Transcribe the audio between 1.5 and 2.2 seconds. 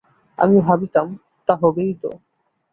হবেই তো।